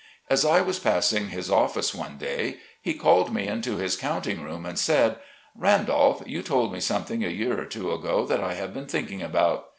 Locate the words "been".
8.73-8.87